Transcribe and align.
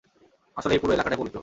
আসলে 0.57 0.73
এই 0.75 0.81
পুরো 0.81 0.91
এলাকাটাই 0.93 1.19
পবিত্র। 1.21 1.37